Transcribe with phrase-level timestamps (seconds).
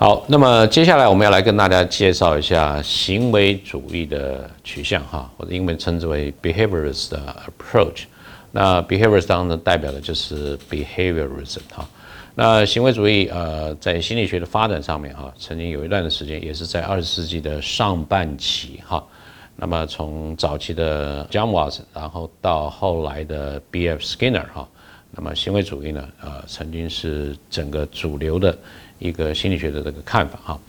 [0.00, 8.04] 好，那么接下来我们要来跟大家介绍一下行为主义的取向哈，或者英文称之为 behaviorist 的 approach。
[8.52, 11.84] 那 behaviorist 当中代表的就是 behaviorism 哈。
[12.36, 19.04] 那行为主义呃，在心理学的发展上面哈，曾经有一段的时间，也是在二十世纪的上半期哈。
[19.56, 24.00] 那么从早期的 John Watson，然后到后来的 B.F.
[24.00, 24.68] Skinner 哈，
[25.10, 28.56] 那么行为主义呢，呃，曾经是整个主流的。
[29.00, 30.60] 一个心理学的这个看法哈，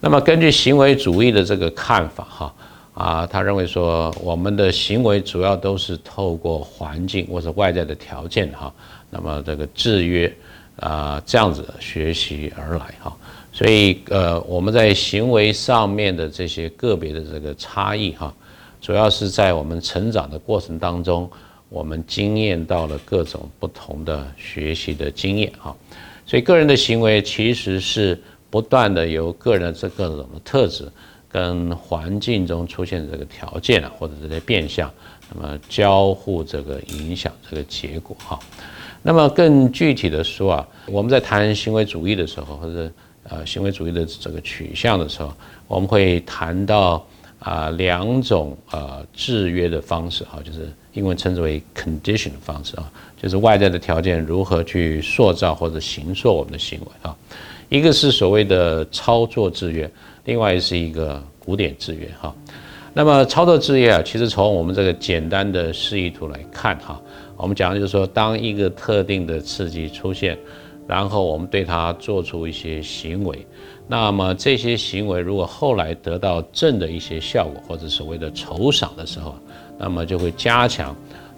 [0.00, 2.54] 那么根据行为主义的这个看法哈
[2.94, 8.72] 啊，他认为说我们的行为主要都是透过环境或者外在的条件哈，
[9.10, 10.34] 那么这个制约
[10.80, 13.14] 啊这样子学习而来哈，
[13.52, 18.32] 所以呃我们在行为上面的这些个别的这个差异哈，
[18.80, 21.30] 主要是在我们成长的过程当中，
[21.68, 25.74] 我们经验到了各种不同的学习的经验哈。
[26.26, 30.90] 所以，个人的行为其实是不断的由个人的这各种的特质
[31.28, 34.90] 跟环境中出现的这个条件啊，或者这些变相，
[35.34, 38.38] 那么交互这个影响这个结果哈。
[39.02, 42.90] 那么更具体的说啊，我们在谈行为主义的时候，或者
[43.24, 45.30] 呃行为主义的这个取向的时候，
[45.66, 47.06] 我们会谈到
[47.40, 52.90] 啊两种呃制约的方式哈，就是英文称之为 condition 的方式啊。
[53.16, 57.16] 就是外在的条件如何去塑造或者形塑我们的行为啊，
[57.70, 59.90] 一个是所谓的操作制约，
[60.24, 62.34] 另外是一个古典制约哈。
[62.92, 67.00] 那么操作制约啊，其实从我们这个简单的示意图来看哈，
[67.38, 70.38] 我们讲的就是说，当一个特定的刺激出现，
[70.86, 73.46] 然后我们对它做出一些行为，
[73.88, 79.34] 那么这些行为如果后来得到正的一些效果或者所谓的酬赏的时候，
[79.78, 80.94] 那么就会加强。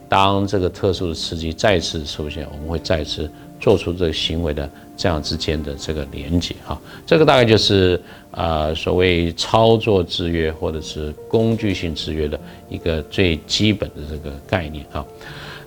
[0.09, 3.29] 当这个特殊的刺激再次出现，我们会再次
[3.61, 12.39] 做出这个行为的这样之间的这个连接哈，这个大概就是啊所谓操作制约或者是工具性制约的
[12.69, 15.05] 一个最基本的这个概念哈。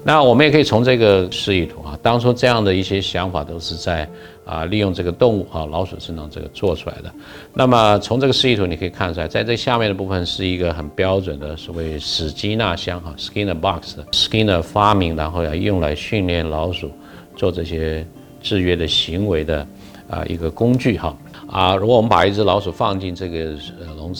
[0.05, 4.09] 那我们也可以从这个示意图啊，当初这样的一些想法都是在。
[4.49, 7.13] 啊，利用这个动物啊，老鼠身上这个做出来的。
[7.53, 16.91] 那么从这个示意图你可以看出来，在这下面的部分是一个很标准的所谓史基纳箱哈，Skinner box，Skinner 发明然后要用来训练老鼠
[17.35, 18.03] 做这些
[18.41, 19.67] 制约的行为的
[20.09, 21.15] 啊一个工具哈。
[21.51, 23.53] 啊，如果我们把一只老鼠放进这个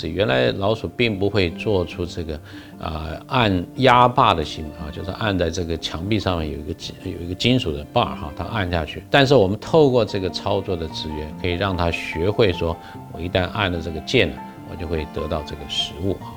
[0.08, 2.40] 原来老鼠并不会做出这个
[2.80, 9.04] 啊按压把的行为啊，就是按在这个墙壁上面有一个金有一个金属的把哈，它按下去。
[9.10, 12.76] 但是我们透过这个操作的资源，可以让它学会说，
[13.12, 14.32] 我一旦按了这个键，
[14.72, 16.34] 我就会得到这个食物哈。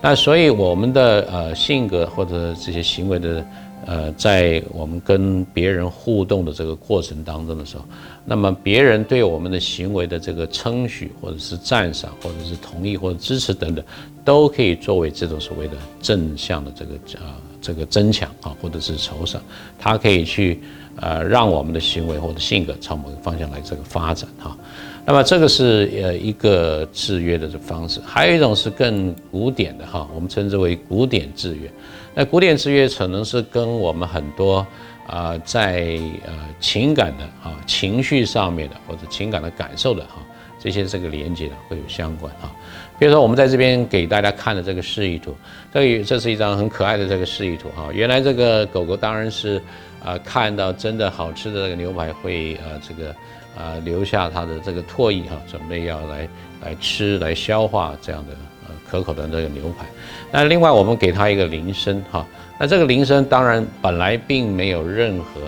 [0.00, 3.44] 那所以我们的呃性格或者这些行为的。
[3.84, 7.84] 呃，在我们跟别人互动的这个过程当中的时候，
[8.24, 13.84] 那么别人对我们的行为的这个称许，或者是赞赏，或者是同意或者支持等等，
[14.24, 16.94] 都可以作为这种所谓的正向的这个
[17.24, 19.40] 啊这个增强啊，或者是酬赏，
[19.78, 20.60] 他可以去
[21.00, 24.56] 呃让我们的行为或者性格朝某个方向来这个发展哈。
[25.04, 31.70] 那么这个是呃一个制约的这方式，还有一种是更古典的哈，我们称之为古典制约。
[32.14, 34.66] 那古典制约可能是跟我们很多
[35.06, 40.16] 啊，在呃情感的啊情绪上面的或者情感的感受的哈
[40.66, 42.50] 这些这个连接的会有相关哈。
[42.98, 45.32] 比如说我们在这边给大家看的这个示意图，
[45.72, 47.88] 这个这是一张很可爱的这个示意图哈。
[47.92, 49.62] 原来这个狗狗当然是
[50.04, 53.10] 啊看到真的好吃的这个牛排会呃这个
[53.56, 56.28] 啊留下它的这个唾液哈，准备要来
[56.64, 58.34] 来吃来消化这样的。
[58.88, 59.84] 可口的这个牛排，
[60.30, 62.24] 那另外我们给它一个铃声哈，
[62.56, 65.40] 那这个铃声当然本来并没有任何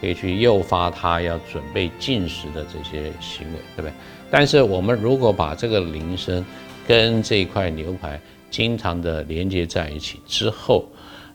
[0.00, 3.92] 可以去诱发它要准备进食的这些行为，对不对？
[4.30, 6.44] 但是我们如果把这个铃声
[6.86, 8.20] 跟这块牛排
[8.50, 10.84] 经常的连接在一起之后，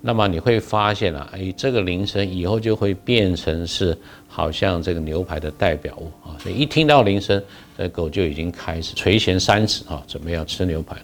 [0.01, 3.97] 那么你会发现啊，哎，这个铃声以后就会变成是
[4.27, 7.41] 好像这个牛排的代表物啊，所以一听到铃声，
[7.77, 10.97] 这狗就已经开始垂涎三尺啊，准备要吃牛排。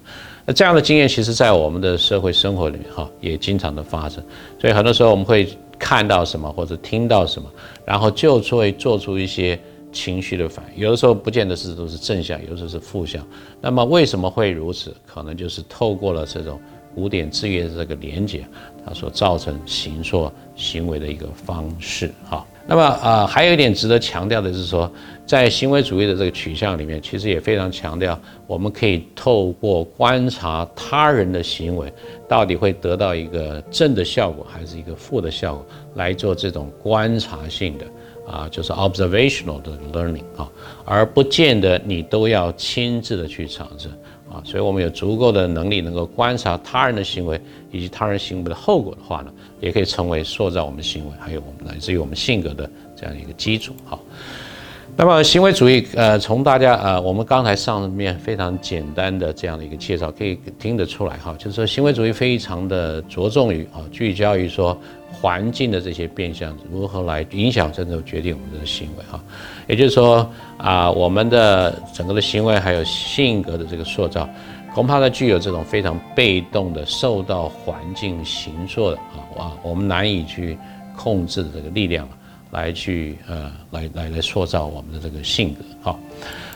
[0.46, 4.24] 那这样的经验，其实在我们的社会生活里面，哈，也经常的发生。
[4.60, 5.48] 所以很多时候我们会
[5.80, 7.50] 看到什么或者听到什么，
[7.86, 9.60] 然后就会做出一些
[9.92, 10.84] 情绪的反应。
[10.84, 13.26] 有的时候不见得是都是正向，有的时候是负向。
[13.62, 14.96] 那么为什么会如此？
[15.06, 16.60] 可能就是透过了这种
[16.98, 18.44] 古典制约的这个连接，
[18.84, 22.44] 它所造成行说行为的一个方式，哈。
[22.66, 24.92] 那么啊，还有一点值得强调的是说，
[25.28, 31.94] 在行为主义的这个取向里面，其实也非常强调，我们可以透过观察他人的行为，
[32.28, 37.86] 到底会得到一个正的效果，还是一个负的效果，来做这种观察性的
[38.28, 40.52] 啊，就是 observational 的 learning 啊，
[40.84, 43.88] 而不见得你都要亲自的去尝试
[44.44, 47.40] 所以，我们有足够的能力能够观察他人的行为
[47.72, 53.74] 以及他人行为的后果的话呢，也可以成为塑造我们行为还有我们乃至于我们性格的这样一个基础。
[53.86, 54.00] 好，
[54.96, 64.78] 那么行为主义，呃，从大家呃，我们刚才上面非常简单的这样的一个介绍，可以听得出来哈，就是说行为主义非常的着重于啊，聚焦于说。
[65.12, 69.20] 环境的这些变相如何来影响，真正决定我们的行为哈？
[69.68, 74.30] 也就是说啊，我们的整个的行为还有性格的这个塑造，
[74.76, 80.58] 恐怕呢具有这种非常被动的受到环境形塑的啊哇，我们难以去
[80.96, 82.08] 控制的这个力量
[82.52, 86.00] 来去呃来来来塑造我们的这个性格哈。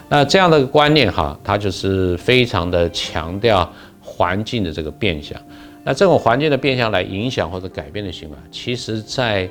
[0.07, 3.67] 那这样的观念哈，它就是非常的强调
[4.01, 5.39] 环境的这个变相。
[5.83, 9.49] 那这种环境的变相来影响或者改变的行为，其实，在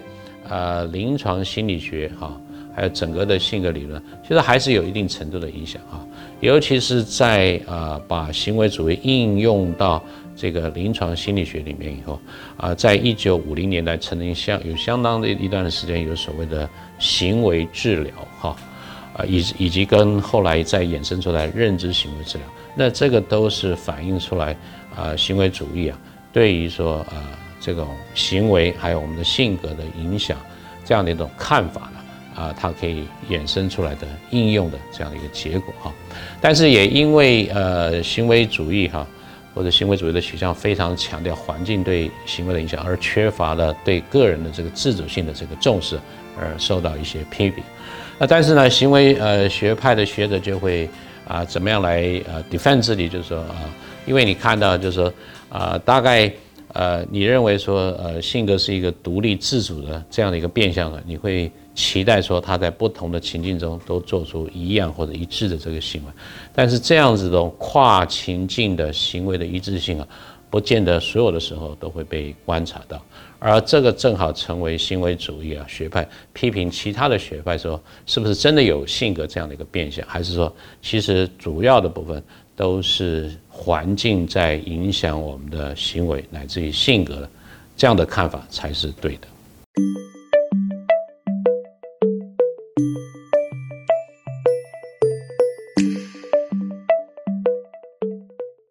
[0.49, 2.41] 呃临床心理学哈，
[2.75, 6.07] 还有整个的性格理论，其实还是有一定程度的影响哈。
[6.41, 10.03] 尤其是在呃把行为主义应用到
[10.37, 12.19] 这个临床心理学里面以后，
[12.57, 16.69] 啊，在一九五零年代曾经相有相当的一段的时间有所谓的
[16.99, 18.57] 行为治疗哈，
[19.15, 22.47] 啊以以及跟后来再衍生出来认知行为治疗，
[22.77, 24.57] 那这个都是反映出来
[24.97, 25.99] 啊行为主义啊。
[26.33, 27.17] 对于说呃
[27.61, 30.39] 这种行为还有我们的性格的影响，
[30.85, 35.93] 这样的一种看法呢，啊，它可以衍生出来的应用的这样的一个结果哈。
[36.41, 39.07] 但是也因为呃行为主义哈
[39.55, 46.01] 或者行为主义的取向非常强调环境对行为的影响，而缺乏了对个人的这个自主性的这个重视，
[46.39, 47.63] 而受到一些批评。
[48.19, 50.89] 那但是呢，行为呃学派的学者就会
[51.27, 53.69] 啊怎么样来呃 defend 自己，就是说啊，
[54.07, 55.13] 因为你看到就是说。
[55.51, 56.33] 啊，大概
[56.73, 66.13] 呃，你认为说呃，性格是一个独立自主的这样的一个变相的，你会期待说他在不同的情境中都做出一样或者一致的这个行为，
[66.55, 70.07] 但是这样子的跨情境的行为的一致性啊，
[70.49, 73.05] 不见得所有的时候都会被观察到，
[73.41, 82.23] 而这个正好成为行为主义啊学派批评其他的学派说，是不是真的有性格这样的一个变相，还是说其实主要的部分
[82.55, 83.33] 都是。
[83.63, 87.29] 环境在影响我们的行为乃至于性格，
[87.77, 89.29] 这样的看法才是对的。